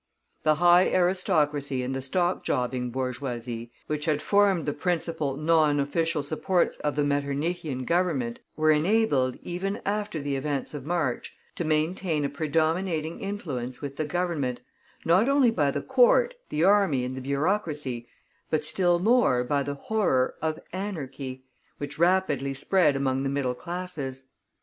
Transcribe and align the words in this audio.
The 0.41 0.55
high 0.55 0.91
aristocracy 0.91 1.83
and 1.83 1.93
the 1.95 2.01
stock 2.01 2.43
jobbing 2.43 2.89
bourgeoisie, 2.89 3.71
which 3.85 4.05
had 4.05 4.19
formed 4.19 4.65
the 4.65 4.73
principal 4.73 5.37
non 5.37 5.79
official 5.79 6.23
supports 6.23 6.77
of 6.77 6.95
the 6.95 7.03
Metternichian 7.03 7.85
Government, 7.85 8.39
were 8.55 8.71
enabled, 8.71 9.37
even 9.43 9.79
after 9.85 10.19
the 10.19 10.35
events 10.35 10.73
of 10.73 10.87
March, 10.87 11.35
to 11.53 11.63
maintain 11.63 12.25
a 12.25 12.29
predominating 12.29 13.19
influence 13.19 13.79
with 13.79 13.97
the 13.97 14.05
Government, 14.05 14.61
not 15.05 15.29
only 15.29 15.51
by 15.51 15.69
the 15.69 15.83
Court, 15.83 16.33
the 16.49 16.63
army 16.63 17.05
and 17.05 17.15
the 17.15 17.21
bureaucracy, 17.21 18.07
but 18.49 18.65
still 18.65 18.97
more 18.97 19.43
by 19.43 19.61
the 19.61 19.75
horror 19.75 20.33
of 20.41 20.59
"anarchy," 20.73 21.43
which 21.77 21.99
rapidly 21.99 22.55
spread 22.55 22.95
among 22.95 23.21
the 23.21 23.29
middle 23.29 23.53
classes. 23.53 24.23